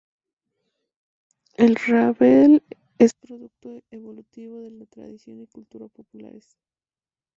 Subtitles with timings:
[1.57, 2.63] El rabel
[2.97, 6.57] es producto evolutivo de la tradición y cultura populares.